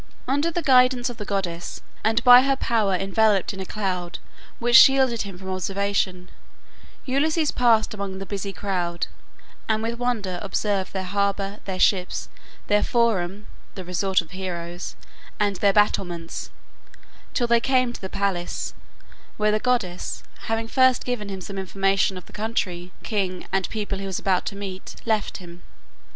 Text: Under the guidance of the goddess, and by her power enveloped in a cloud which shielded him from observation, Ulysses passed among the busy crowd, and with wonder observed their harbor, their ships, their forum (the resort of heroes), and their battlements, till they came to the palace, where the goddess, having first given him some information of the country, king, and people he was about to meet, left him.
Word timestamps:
Under 0.27 0.49
the 0.49 0.63
guidance 0.63 1.11
of 1.11 1.17
the 1.17 1.25
goddess, 1.25 1.79
and 2.03 2.23
by 2.23 2.41
her 2.41 2.55
power 2.55 2.95
enveloped 2.95 3.53
in 3.53 3.59
a 3.59 3.67
cloud 3.67 4.17
which 4.57 4.75
shielded 4.75 5.21
him 5.21 5.37
from 5.37 5.51
observation, 5.51 6.31
Ulysses 7.05 7.51
passed 7.51 7.93
among 7.93 8.17
the 8.17 8.25
busy 8.25 8.51
crowd, 8.51 9.05
and 9.69 9.83
with 9.83 9.99
wonder 9.99 10.39
observed 10.41 10.91
their 10.91 11.03
harbor, 11.03 11.59
their 11.65 11.77
ships, 11.79 12.29
their 12.65 12.81
forum 12.81 13.45
(the 13.75 13.85
resort 13.85 14.21
of 14.21 14.31
heroes), 14.31 14.95
and 15.39 15.57
their 15.57 15.71
battlements, 15.71 16.49
till 17.35 17.45
they 17.45 17.59
came 17.59 17.93
to 17.93 18.01
the 18.01 18.09
palace, 18.09 18.73
where 19.37 19.51
the 19.51 19.59
goddess, 19.59 20.23
having 20.45 20.67
first 20.67 21.05
given 21.05 21.29
him 21.29 21.41
some 21.41 21.59
information 21.59 22.17
of 22.17 22.25
the 22.25 22.33
country, 22.33 22.91
king, 23.03 23.45
and 23.51 23.69
people 23.69 23.99
he 23.99 24.07
was 24.07 24.17
about 24.17 24.47
to 24.47 24.55
meet, 24.55 24.95
left 25.05 25.37
him. 25.37 25.61